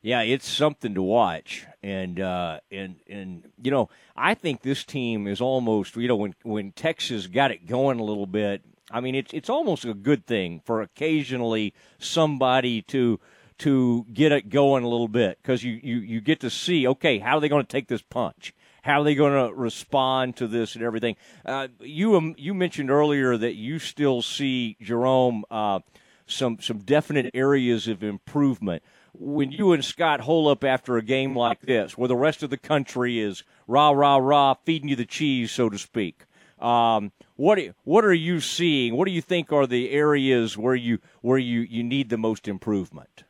Yeah, 0.04 0.22
it's 0.22 0.48
something 0.48 0.96
to 0.96 1.02
watch, 1.04 1.68
and 1.84 2.20
uh, 2.20 2.60
and 2.72 2.96
and 3.08 3.48
you 3.62 3.70
know, 3.70 3.90
I 4.16 4.34
think 4.34 4.64
this 4.64 4.84
team 4.84 5.28
is 5.28 5.40
almost 5.40 5.96
you 5.96 6.08
know 6.08 6.16
when 6.16 6.34
when 6.42 6.72
Texas 6.72 7.28
got 7.28 7.52
it 7.52 7.68
going 7.68 8.00
a 8.00 8.04
little 8.04 8.26
bit. 8.26 8.64
I 8.90 9.00
mean, 9.00 9.14
it's 9.14 9.32
it's 9.32 9.50
almost 9.50 9.86
a 9.86 9.94
good 9.94 10.26
thing 10.26 10.62
for 10.66 10.82
occasionally 10.82 11.76
somebody 12.00 12.82
to 12.84 13.20
to 13.60 14.08
get 14.12 14.32
it 14.32 14.50
going 14.50 14.84
a 14.84 14.88
little 14.88 15.08
bit. 15.08 15.38
Because 15.40 15.64
you, 15.64 15.80
you 15.84 15.98
you 15.98 16.20
get 16.20 16.40
to 16.40 16.50
see 16.50 16.88
okay 16.88 17.20
how 17.20 17.38
are 17.38 17.40
they 17.40 17.50
going 17.50 17.64
to 17.64 17.72
take 17.72 17.88
this 17.88 18.02
punch? 18.02 18.56
How 18.82 19.02
are 19.02 19.04
they 19.04 19.14
going 19.14 19.48
to 19.48 19.54
respond 19.54 20.36
to 20.38 20.48
this 20.48 20.74
and 20.74 20.84
everything? 20.84 21.16
Uh, 21.46 21.68
you 21.80 22.16
um, 22.16 22.34
you 22.40 22.56
mentioned 22.56 22.90
earlier 22.90 23.38
that 23.38 23.54
you 23.54 23.78
still 23.78 24.24
see 24.24 24.78
Jerome 24.82 25.46
uh, 25.52 25.82
some 26.26 26.58
some 26.60 26.80
definite 26.80 27.30
areas 27.36 27.88
of 27.88 28.02
improvement 28.04 28.82
when 29.14 29.52
you 29.52 29.74
and 29.74 29.84
Scott 29.84 30.22
hole 30.22 30.48
up 30.48 30.64
after 30.64 30.98
a 30.98 31.04
game 31.04 31.36
like 31.36 31.62
this, 31.62 31.98
where 31.98 32.08
the 32.08 32.16
rest 32.16 32.44
of 32.44 32.50
the 32.50 32.58
country 32.58 33.20
is 33.20 33.44
rah 33.68 33.90
rah 33.90 34.18
rah 34.18 34.56
feeding 34.66 34.90
you 34.90 34.96
the 34.96 35.06
cheese, 35.06 35.52
so 35.52 35.70
to 35.70 35.78
speak. 35.78 36.26
Um, 36.60 37.12
what 37.36 37.60
what 37.84 38.06
are 38.06 38.14
you 38.14 38.40
seeing? 38.40 38.96
What 38.96 39.06
do 39.06 39.12
you 39.12 39.22
think 39.22 39.52
are 39.52 39.66
the 39.66 39.92
areas 39.92 40.58
where 40.58 40.76
you 40.76 41.00
where 41.22 41.40
you, 41.40 41.62
you 41.62 41.84
need 41.84 42.10
the 42.10 42.18
most 42.18 42.48
improvement? 42.48 43.24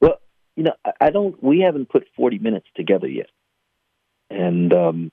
Well, 0.00 0.20
you 0.54 0.62
know, 0.62 0.74
I 1.00 1.10
don't. 1.10 1.42
We 1.42 1.60
haven't 1.60 1.88
put 1.88 2.06
forty 2.16 2.38
minutes 2.38 2.68
together 2.76 3.08
yet, 3.08 3.30
and 4.30 4.72
um, 4.72 5.12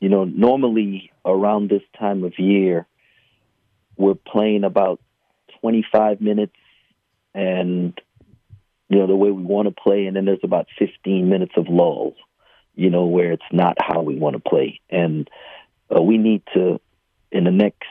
you 0.00 0.08
know, 0.08 0.24
normally 0.24 1.12
around 1.24 1.68
this 1.68 1.82
time 1.98 2.24
of 2.24 2.38
year, 2.38 2.86
we're 3.96 4.14
playing 4.14 4.64
about 4.64 5.00
twenty 5.60 5.84
five 5.92 6.22
minutes, 6.22 6.56
and 7.34 8.00
you 8.90 8.98
know, 8.98 9.06
the 9.06 9.16
way 9.16 9.30
we 9.30 9.42
want 9.42 9.68
to 9.68 9.82
play, 9.82 10.06
and 10.06 10.16
then 10.16 10.24
there's 10.24 10.40
about 10.42 10.66
15 10.78 11.28
minutes 11.28 11.52
of 11.56 11.68
lull, 11.68 12.16
you 12.74 12.90
know, 12.90 13.06
where 13.06 13.30
it's 13.30 13.42
not 13.52 13.76
how 13.80 14.02
we 14.02 14.16
want 14.16 14.34
to 14.34 14.40
play. 14.40 14.80
And 14.90 15.30
uh, 15.96 16.02
we 16.02 16.18
need 16.18 16.42
to, 16.54 16.80
in 17.30 17.44
the 17.44 17.52
next 17.52 17.86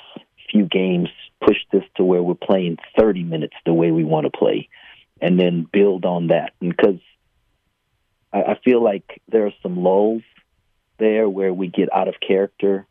few 0.52 0.66
games, 0.66 1.08
push 1.42 1.56
this 1.72 1.86
to 1.96 2.04
where 2.04 2.22
we're 2.22 2.36
playing 2.36 2.80
30 3.00 3.24
minutes 3.24 3.56
the 3.66 3.74
way 3.74 3.92
we 3.92 4.04
want 4.04 4.26
to 4.26 4.38
play, 4.38 4.68
and 5.22 5.40
then 5.40 5.66
build 5.72 6.04
on 6.04 6.28
that. 6.28 6.52
Because 6.60 7.00
I, 8.34 8.42
I 8.42 8.60
feel 8.66 8.84
like 8.84 9.22
there 9.30 9.46
are 9.46 9.54
some 9.64 9.82
lulls 9.82 10.24
there 10.98 11.30
where 11.30 11.54
we 11.54 11.68
get 11.68 11.88
out 11.94 12.10
of 12.10 12.16
character, 12.20 12.86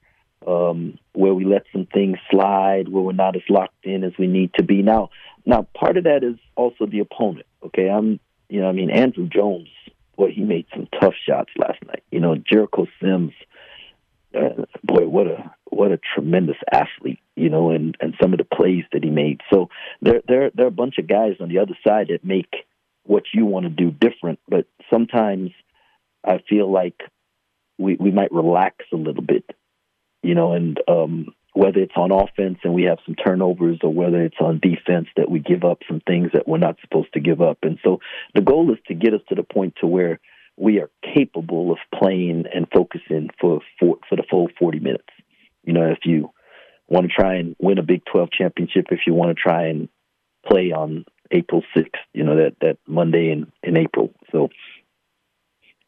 um, 0.46 0.98
where 1.12 1.34
we 1.34 1.44
let 1.44 1.64
some 1.72 1.86
things 1.86 2.18
slide, 2.30 2.88
where 2.88 3.02
we're 3.02 3.12
not 3.12 3.36
as 3.36 3.42
locked 3.48 3.84
in 3.84 4.04
as 4.04 4.12
we 4.18 4.26
need 4.26 4.52
to 4.54 4.62
be. 4.62 4.82
Now, 4.82 5.10
now 5.44 5.66
part 5.74 5.96
of 5.96 6.04
that 6.04 6.22
is 6.22 6.36
also 6.56 6.86
the 6.86 7.00
opponent. 7.00 7.46
Okay, 7.64 7.88
I'm 7.88 8.20
you 8.48 8.60
know 8.60 8.68
I 8.68 8.72
mean 8.72 8.90
Andrew 8.90 9.28
Jones, 9.28 9.68
boy 10.16 10.30
he 10.30 10.42
made 10.42 10.66
some 10.72 10.88
tough 11.00 11.14
shots 11.26 11.50
last 11.56 11.84
night. 11.86 12.02
You 12.10 12.20
know 12.20 12.36
Jericho 12.36 12.86
Sims, 13.00 13.32
uh, 14.34 14.64
boy 14.84 15.08
what 15.08 15.26
a 15.26 15.50
what 15.70 15.92
a 15.92 15.98
tremendous 16.14 16.58
athlete. 16.72 17.20
You 17.34 17.50
know 17.50 17.70
and 17.70 17.96
and 18.00 18.14
some 18.20 18.32
of 18.32 18.38
the 18.38 18.44
plays 18.44 18.84
that 18.92 19.02
he 19.02 19.10
made. 19.10 19.40
So 19.52 19.70
there 20.00 20.22
there 20.28 20.50
there 20.54 20.66
are 20.66 20.68
a 20.68 20.72
bunch 20.72 20.98
of 20.98 21.08
guys 21.08 21.36
on 21.40 21.48
the 21.48 21.58
other 21.58 21.76
side 21.86 22.08
that 22.08 22.24
make 22.24 22.54
what 23.04 23.24
you 23.32 23.46
want 23.46 23.64
to 23.64 23.70
do 23.70 23.90
different. 23.90 24.38
But 24.48 24.66
sometimes 24.90 25.50
I 26.24 26.38
feel 26.48 26.70
like 26.70 27.00
we 27.78 27.96
we 27.96 28.10
might 28.10 28.32
relax 28.32 28.84
a 28.92 28.96
little 28.96 29.22
bit. 29.22 29.44
You 30.22 30.34
know 30.34 30.52
and 30.52 30.80
um 30.88 31.34
whether 31.54 31.80
it's 31.80 31.96
on 31.96 32.12
offense 32.12 32.58
and 32.62 32.72
we 32.72 32.84
have 32.84 32.98
some 33.04 33.16
turnovers 33.16 33.78
or 33.82 33.92
whether 33.92 34.22
it's 34.22 34.36
on 34.40 34.60
defense 34.60 35.08
that 35.16 35.28
we 35.28 35.40
give 35.40 35.64
up 35.64 35.78
some 35.88 36.00
things 36.06 36.30
that 36.32 36.46
we're 36.46 36.56
not 36.56 36.76
supposed 36.80 37.12
to 37.12 37.18
give 37.18 37.40
up. 37.40 37.58
And 37.62 37.80
so 37.82 37.98
the 38.32 38.42
goal 38.42 38.70
is 38.70 38.78
to 38.86 38.94
get 38.94 39.12
us 39.12 39.22
to 39.28 39.34
the 39.34 39.42
point 39.42 39.74
to 39.80 39.86
where 39.88 40.20
we 40.56 40.78
are 40.78 40.90
capable 41.02 41.72
of 41.72 41.78
playing 41.92 42.44
and 42.54 42.68
focusing 42.72 43.30
for 43.40 43.60
for, 43.80 43.96
for 44.08 44.16
the 44.16 44.24
full 44.30 44.48
40 44.58 44.78
minutes. 44.78 45.08
You 45.64 45.72
know, 45.72 45.90
if 45.90 45.98
you 46.04 46.30
want 46.88 47.06
to 47.08 47.12
try 47.12 47.34
and 47.34 47.56
win 47.58 47.78
a 47.78 47.82
Big 47.82 48.04
12 48.04 48.30
championship, 48.30 48.86
if 48.90 49.00
you 49.06 49.14
want 49.14 49.36
to 49.36 49.42
try 49.42 49.66
and 49.66 49.88
play 50.46 50.72
on 50.72 51.04
April 51.30 51.62
6th, 51.76 51.90
you 52.14 52.24
know, 52.24 52.36
that, 52.36 52.56
that 52.60 52.78
Monday 52.86 53.30
in, 53.30 53.52
in 53.62 53.76
April. 53.76 54.12
So 54.32 54.48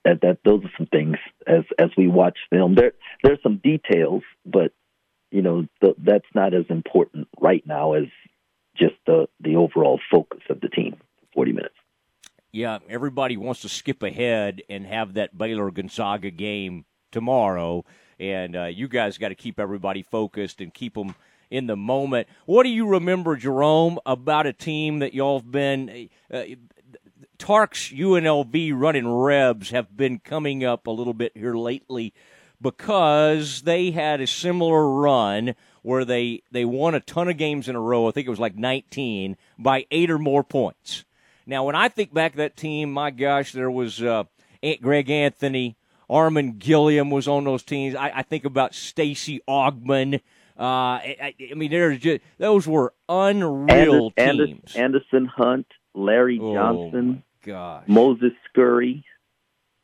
that, 0.04 0.20
that 0.22 0.38
those 0.44 0.64
are 0.64 0.72
some 0.76 0.86
things 0.86 1.16
as, 1.46 1.64
as 1.78 1.90
we 1.96 2.08
watch 2.08 2.38
film. 2.50 2.74
There, 2.74 2.92
there's 3.22 3.42
some 3.42 3.60
details, 3.62 4.22
but 4.46 4.72
you 5.30 5.42
know, 5.42 5.66
the, 5.80 5.94
that's 5.98 6.26
not 6.34 6.54
as 6.54 6.64
important 6.68 7.28
right 7.40 7.64
now 7.66 7.92
as 7.92 8.04
just 8.76 8.94
the 9.06 9.28
the 9.40 9.56
overall 9.56 10.00
focus 10.10 10.40
of 10.48 10.60
the 10.60 10.68
team. 10.68 10.96
Forty 11.34 11.52
minutes. 11.52 11.74
Yeah, 12.52 12.78
everybody 12.88 13.36
wants 13.36 13.62
to 13.62 13.68
skip 13.68 14.02
ahead 14.02 14.62
and 14.68 14.84
have 14.86 15.14
that 15.14 15.38
Baylor 15.38 15.70
Gonzaga 15.70 16.30
game 16.30 16.84
tomorrow, 17.12 17.84
and 18.18 18.56
uh, 18.56 18.64
you 18.64 18.88
guys 18.88 19.18
got 19.18 19.28
to 19.28 19.36
keep 19.36 19.60
everybody 19.60 20.02
focused 20.02 20.60
and 20.60 20.74
keep 20.74 20.94
them 20.94 21.14
in 21.50 21.66
the 21.66 21.76
moment. 21.76 22.26
What 22.46 22.64
do 22.64 22.70
you 22.70 22.86
remember, 22.88 23.36
Jerome, 23.36 23.98
about 24.04 24.46
a 24.46 24.52
team 24.52 25.00
that 25.00 25.14
y'all 25.14 25.38
have 25.38 25.50
been? 25.50 26.08
Uh, 26.32 26.42
Tark's 27.40 27.88
UNLV 27.90 28.72
running 28.74 29.08
Rebs 29.10 29.70
have 29.70 29.96
been 29.96 30.18
coming 30.18 30.62
up 30.62 30.86
a 30.86 30.90
little 30.90 31.14
bit 31.14 31.32
here 31.34 31.54
lately 31.54 32.12
because 32.60 33.62
they 33.62 33.92
had 33.92 34.20
a 34.20 34.26
similar 34.26 34.88
run 34.90 35.54
where 35.80 36.04
they, 36.04 36.42
they 36.52 36.66
won 36.66 36.94
a 36.94 37.00
ton 37.00 37.30
of 37.30 37.38
games 37.38 37.66
in 37.66 37.74
a 37.74 37.80
row. 37.80 38.06
I 38.06 38.10
think 38.10 38.26
it 38.26 38.30
was 38.30 38.38
like 38.38 38.56
19 38.56 39.38
by 39.58 39.86
eight 39.90 40.10
or 40.10 40.18
more 40.18 40.44
points. 40.44 41.06
Now, 41.46 41.64
when 41.64 41.74
I 41.74 41.88
think 41.88 42.12
back 42.12 42.32
to 42.32 42.38
that 42.38 42.58
team, 42.58 42.92
my 42.92 43.10
gosh, 43.10 43.52
there 43.52 43.70
was 43.70 44.02
uh, 44.02 44.24
Greg 44.82 45.08
Anthony, 45.08 45.78
Armon 46.10 46.58
Gilliam 46.58 47.08
was 47.08 47.26
on 47.26 47.44
those 47.44 47.62
teams. 47.62 47.94
I, 47.94 48.12
I 48.16 48.22
think 48.22 48.44
about 48.44 48.74
Stacey 48.74 49.40
Augmon. 49.48 50.16
Uh, 50.58 51.00
I, 51.00 51.34
I, 51.50 51.54
mean, 51.54 51.70
there's 51.70 52.00
just 52.00 52.20
those 52.36 52.66
were 52.66 52.92
unreal 53.08 54.12
Anderson, 54.18 54.46
teams. 54.46 54.76
Anderson 54.76 55.24
Hunt, 55.24 55.66
Larry 55.94 56.38
oh, 56.38 56.52
Johnson, 56.52 57.22
gosh. 57.44 57.84
Moses 57.86 58.32
Scurry, 58.48 59.04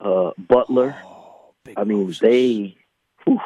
uh, 0.01 0.31
Butler. 0.39 0.97
Oh. 1.05 1.55
I 1.77 1.85
mean, 1.85 2.15
they. 2.21 2.77
Whew. 3.25 3.41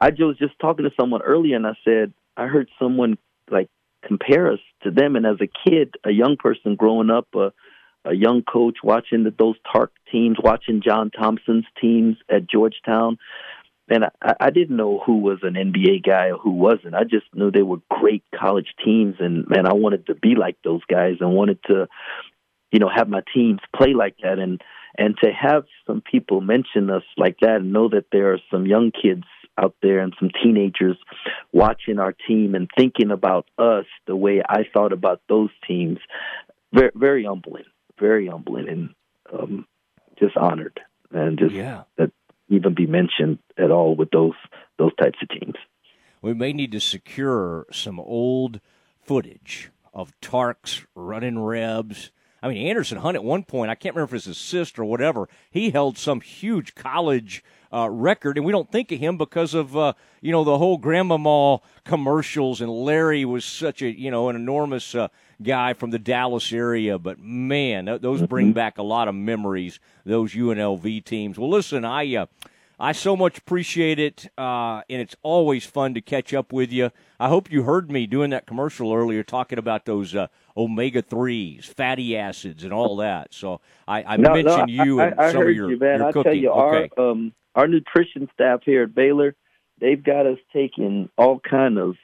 I 0.00 0.10
was 0.18 0.36
just 0.38 0.58
talking 0.60 0.84
to 0.84 0.90
someone 0.98 1.22
earlier, 1.22 1.56
and 1.56 1.66
I 1.66 1.74
said 1.84 2.12
I 2.36 2.46
heard 2.46 2.68
someone 2.78 3.16
like 3.50 3.68
compare 4.04 4.52
us 4.52 4.58
to 4.82 4.90
them. 4.90 5.16
And 5.16 5.26
as 5.26 5.36
a 5.40 5.48
kid, 5.68 5.94
a 6.04 6.10
young 6.10 6.36
person 6.36 6.74
growing 6.74 7.10
up, 7.10 7.28
a, 7.34 7.52
a 8.04 8.14
young 8.14 8.42
coach 8.42 8.78
watching 8.82 9.24
the, 9.24 9.32
those 9.36 9.56
Tark 9.72 9.92
teams, 10.10 10.36
watching 10.42 10.82
John 10.82 11.10
Thompson's 11.10 11.66
teams 11.80 12.16
at 12.28 12.48
Georgetown, 12.48 13.18
and 13.88 14.04
I, 14.22 14.34
I 14.40 14.50
didn't 14.50 14.76
know 14.76 15.02
who 15.04 15.18
was 15.18 15.38
an 15.42 15.54
NBA 15.54 16.04
guy 16.04 16.30
or 16.30 16.38
who 16.38 16.50
wasn't. 16.50 16.94
I 16.94 17.04
just 17.04 17.26
knew 17.34 17.50
they 17.50 17.62
were 17.62 17.78
great 17.90 18.24
college 18.34 18.74
teams, 18.84 19.16
and 19.20 19.46
man, 19.48 19.66
I 19.66 19.74
wanted 19.74 20.06
to 20.06 20.14
be 20.14 20.34
like 20.34 20.56
those 20.64 20.82
guys 20.88 21.16
and 21.20 21.32
wanted 21.32 21.62
to, 21.64 21.88
you 22.74 22.80
know, 22.80 22.90
have 22.92 23.08
my 23.08 23.22
teams 23.32 23.60
play 23.74 23.94
like 23.94 24.16
that. 24.24 24.40
And 24.40 24.60
and 24.98 25.16
to 25.22 25.30
have 25.30 25.64
some 25.86 26.02
people 26.02 26.40
mention 26.40 26.90
us 26.90 27.04
like 27.16 27.36
that 27.40 27.56
and 27.56 27.72
know 27.72 27.88
that 27.88 28.06
there 28.10 28.32
are 28.32 28.40
some 28.50 28.66
young 28.66 28.90
kids 28.90 29.22
out 29.56 29.76
there 29.80 30.00
and 30.00 30.12
some 30.18 30.30
teenagers 30.42 30.96
watching 31.52 32.00
our 32.00 32.12
team 32.26 32.56
and 32.56 32.68
thinking 32.76 33.12
about 33.12 33.46
us 33.58 33.86
the 34.08 34.16
way 34.16 34.42
I 34.46 34.64
thought 34.72 34.92
about 34.92 35.20
those 35.28 35.50
teams, 35.66 35.98
very, 36.72 36.90
very 36.96 37.24
humbling, 37.24 37.64
very 37.98 38.26
humbling, 38.26 38.68
and 38.68 38.90
um, 39.32 39.66
just 40.18 40.36
honored 40.36 40.80
and 41.12 41.38
just 41.38 41.54
yeah. 41.54 41.84
that 41.96 42.10
even 42.48 42.74
be 42.74 42.86
mentioned 42.86 43.38
at 43.56 43.70
all 43.70 43.94
with 43.94 44.10
those 44.10 44.34
those 44.80 44.94
types 44.96 45.18
of 45.22 45.28
teams. 45.28 45.54
We 46.20 46.34
may 46.34 46.52
need 46.52 46.72
to 46.72 46.80
secure 46.80 47.66
some 47.70 48.00
old 48.00 48.60
footage 49.00 49.70
of 49.92 50.12
Tarks 50.20 50.84
running 50.96 51.38
Rebs 51.38 52.10
I 52.44 52.48
mean, 52.48 52.66
Anderson 52.66 52.98
Hunt 52.98 53.14
at 53.14 53.24
one 53.24 53.42
point, 53.42 53.70
I 53.70 53.74
can't 53.74 53.94
remember 53.94 54.14
if 54.14 54.18
it's 54.18 54.26
his 54.26 54.36
assist 54.36 54.78
or 54.78 54.84
whatever, 54.84 55.30
he 55.50 55.70
held 55.70 55.96
some 55.96 56.20
huge 56.20 56.74
college 56.74 57.42
uh, 57.72 57.88
record, 57.88 58.36
and 58.36 58.44
we 58.44 58.52
don't 58.52 58.70
think 58.70 58.92
of 58.92 58.98
him 58.98 59.16
because 59.16 59.54
of 59.54 59.74
uh, 59.74 59.94
you 60.20 60.30
know 60.30 60.44
the 60.44 60.58
whole 60.58 60.76
Grandmama 60.76 61.60
commercials. 61.84 62.60
And 62.60 62.70
Larry 62.70 63.24
was 63.24 63.46
such 63.46 63.80
a 63.80 63.88
you 63.88 64.10
know 64.10 64.28
an 64.28 64.36
enormous 64.36 64.94
uh, 64.94 65.08
guy 65.42 65.72
from 65.72 65.90
the 65.90 65.98
Dallas 65.98 66.52
area. 66.52 66.98
But 66.98 67.18
man, 67.18 67.86
th- 67.86 68.02
those 68.02 68.20
bring 68.26 68.48
mm-hmm. 68.48 68.52
back 68.52 68.76
a 68.76 68.82
lot 68.82 69.08
of 69.08 69.14
memories. 69.14 69.80
Those 70.04 70.34
UNLV 70.34 71.02
teams. 71.06 71.38
Well, 71.38 71.48
listen, 71.48 71.82
I 71.86 72.14
uh, 72.14 72.26
I 72.78 72.92
so 72.92 73.16
much 73.16 73.38
appreciate 73.38 73.98
it, 73.98 74.30
uh, 74.36 74.82
and 74.90 75.00
it's 75.00 75.16
always 75.22 75.64
fun 75.64 75.94
to 75.94 76.00
catch 76.00 76.34
up 76.34 76.52
with 76.52 76.70
you. 76.70 76.90
I 77.18 77.28
hope 77.28 77.50
you 77.50 77.62
heard 77.62 77.90
me 77.90 78.06
doing 78.06 78.30
that 78.30 78.46
commercial 78.46 78.92
earlier, 78.92 79.22
talking 79.22 79.58
about 79.58 79.86
those 79.86 80.14
uh, 80.14 80.26
omega 80.56 81.02
threes, 81.02 81.66
fatty 81.66 82.16
acids, 82.16 82.64
and 82.64 82.72
all 82.72 82.96
that. 82.96 83.34
So 83.34 83.60
I, 83.86 84.02
I 84.04 84.16
no, 84.16 84.32
mentioned 84.32 84.72
no, 84.74 84.84
you 84.84 85.00
I, 85.00 85.06
and 85.06 85.20
I, 85.20 85.32
some 85.32 85.42
heard 85.42 85.50
of 85.50 85.56
your, 85.56 85.70
you, 85.70 85.78
man. 85.78 85.98
your 85.98 86.08
I 86.08 86.12
cooking. 86.12 86.22
tell 86.24 86.34
you, 86.34 86.50
okay. 86.50 86.90
our 86.96 87.10
um, 87.10 87.32
our 87.54 87.68
nutrition 87.68 88.28
staff 88.32 88.60
here 88.64 88.84
at 88.84 88.94
Baylor, 88.94 89.34
they've 89.80 90.02
got 90.02 90.26
us 90.26 90.38
taking 90.52 91.08
all 91.16 91.40
kind 91.40 91.78
of 91.78 91.96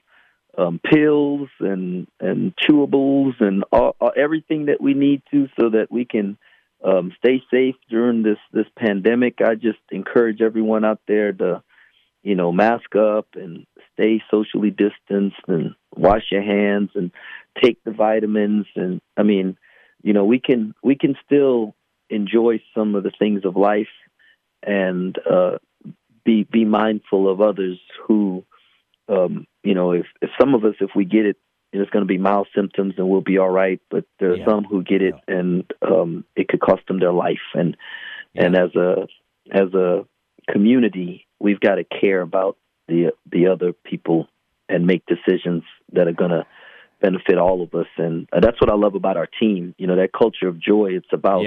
um, 0.58 0.80
pills 0.84 1.48
and 1.60 2.06
and 2.20 2.54
chewables 2.56 3.40
and 3.40 3.64
all, 3.72 3.96
all, 4.00 4.12
everything 4.16 4.66
that 4.66 4.80
we 4.80 4.94
need 4.94 5.22
to 5.30 5.48
so 5.58 5.70
that 5.70 5.88
we 5.90 6.04
can 6.04 6.36
um, 6.84 7.12
stay 7.18 7.42
safe 7.50 7.76
during 7.88 8.22
this 8.22 8.38
this 8.52 8.66
pandemic. 8.76 9.38
I 9.40 9.54
just 9.54 9.78
encourage 9.90 10.40
everyone 10.40 10.84
out 10.84 11.00
there 11.06 11.32
to 11.32 11.62
you 12.22 12.34
know 12.34 12.52
mask 12.52 12.96
up 12.96 13.28
and 13.34 13.66
stay 13.94 14.22
socially 14.30 14.70
distanced 14.70 15.42
and 15.46 15.74
wash 15.96 16.24
your 16.30 16.42
hands 16.42 16.90
and 16.94 17.10
take 17.62 17.82
the 17.84 17.92
vitamins 17.92 18.66
and 18.76 19.00
I 19.16 19.22
mean 19.22 19.56
you 20.02 20.12
know 20.12 20.24
we 20.24 20.40
can 20.40 20.74
we 20.82 20.96
can 20.96 21.16
still 21.24 21.74
enjoy 22.08 22.60
some 22.74 22.94
of 22.94 23.02
the 23.02 23.12
things 23.18 23.44
of 23.44 23.56
life 23.56 23.88
and 24.62 25.16
uh, 25.30 25.58
be 26.24 26.44
be 26.44 26.64
mindful 26.64 27.30
of 27.30 27.40
others 27.40 27.78
who 28.06 28.44
um, 29.10 29.46
you 29.62 29.74
know, 29.74 29.92
if, 29.92 30.06
if 30.22 30.30
some 30.38 30.54
of 30.54 30.64
us, 30.64 30.74
if 30.80 30.90
we 30.94 31.04
get 31.04 31.26
it, 31.26 31.36
it's 31.72 31.90
going 31.90 32.02
to 32.02 32.08
be 32.08 32.18
mild 32.18 32.48
symptoms 32.54 32.94
and 32.96 33.08
we'll 33.08 33.20
be 33.20 33.38
all 33.38 33.50
right. 33.50 33.80
But 33.90 34.04
there 34.18 34.32
are 34.32 34.36
yeah. 34.36 34.44
some 34.44 34.64
who 34.64 34.82
get 34.82 35.02
it 35.02 35.14
yeah. 35.28 35.36
and 35.36 35.72
um, 35.82 36.24
it 36.34 36.48
could 36.48 36.60
cost 36.60 36.86
them 36.86 37.00
their 37.00 37.12
life. 37.12 37.38
And 37.54 37.76
yeah. 38.34 38.44
and 38.44 38.56
as 38.56 38.74
a 38.74 39.06
as 39.52 39.72
a 39.74 40.06
community, 40.50 41.26
we've 41.38 41.60
got 41.60 41.76
to 41.76 41.84
care 41.84 42.20
about 42.20 42.56
the 42.88 43.12
the 43.30 43.48
other 43.48 43.72
people 43.72 44.28
and 44.68 44.86
make 44.86 45.04
decisions 45.06 45.62
that 45.92 46.08
are 46.08 46.12
going 46.12 46.30
to 46.30 46.46
benefit 47.00 47.38
all 47.38 47.62
of 47.62 47.74
us. 47.74 47.86
And 47.96 48.28
uh, 48.32 48.40
that's 48.40 48.60
what 48.60 48.70
I 48.70 48.74
love 48.74 48.94
about 48.94 49.16
our 49.16 49.28
team. 49.40 49.74
You 49.78 49.86
know, 49.86 49.96
that 49.96 50.12
culture 50.12 50.48
of 50.48 50.60
joy. 50.60 50.92
It's 50.92 51.12
about 51.12 51.42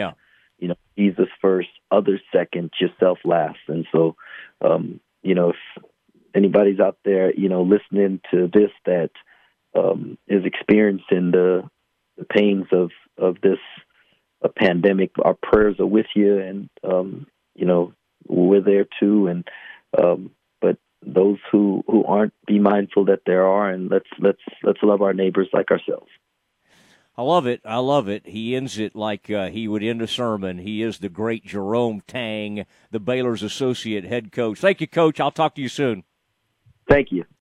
you 0.59 0.67
know 0.69 0.75
Jesus 0.97 1.27
first, 1.41 1.69
others 1.91 2.21
second, 2.31 2.71
yourself 2.79 3.19
last. 3.23 3.59
And 3.67 3.85
so, 3.91 4.15
um, 4.61 4.99
you 5.21 5.35
know, 5.35 5.51
if 5.51 5.83
anybody's 6.35 6.79
out 6.79 6.97
there, 7.03 7.33
you 7.33 7.49
know, 7.49 7.63
listening 7.63 8.21
to 8.31 8.49
this 8.51 8.71
that 8.85 9.11
um, 9.75 10.17
is 10.27 10.45
experiencing 10.45 11.31
the, 11.31 11.69
the 12.17 12.25
pains 12.25 12.65
of 12.71 12.91
of 13.17 13.37
this 13.41 13.59
a 14.41 14.49
pandemic, 14.49 15.11
our 15.23 15.35
prayers 15.35 15.79
are 15.79 15.85
with 15.85 16.07
you, 16.15 16.37
and 16.37 16.69
um, 16.83 17.27
you 17.55 17.65
know 17.65 17.93
we're 18.27 18.61
there 18.61 18.85
too. 18.99 19.27
And 19.27 19.47
um, 19.97 20.31
those 21.05 21.37
who 21.51 21.83
who 21.87 22.03
aren't, 22.05 22.33
be 22.45 22.59
mindful 22.59 23.05
that 23.05 23.21
there 23.25 23.47
are, 23.47 23.69
and 23.69 23.89
let's 23.89 24.09
let's 24.19 24.41
let's 24.63 24.79
love 24.83 25.01
our 25.01 25.13
neighbors 25.13 25.49
like 25.53 25.71
ourselves. 25.71 26.09
I 27.15 27.21
love 27.21 27.45
it. 27.45 27.61
I 27.63 27.77
love 27.77 28.07
it. 28.07 28.25
He 28.25 28.55
ends 28.55 28.79
it 28.79 28.95
like 28.95 29.29
uh, 29.29 29.49
he 29.49 29.67
would 29.67 29.83
end 29.83 30.01
a 30.01 30.07
sermon. 30.07 30.57
He 30.57 30.81
is 30.81 30.97
the 30.97 31.09
great 31.09 31.45
Jerome 31.45 32.01
Tang, 32.07 32.65
the 32.89 32.99
Baylor's 32.99 33.43
associate 33.43 34.03
head 34.03 34.31
coach. 34.31 34.59
Thank 34.59 34.81
you, 34.81 34.87
Coach. 34.87 35.19
I'll 35.19 35.31
talk 35.31 35.53
to 35.55 35.61
you 35.61 35.69
soon. 35.69 36.03
Thank 36.89 37.11
you. 37.11 37.25